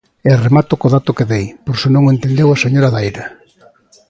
[0.29, 3.25] E remato co dato que dei, por se non o entendeu a señora Daira.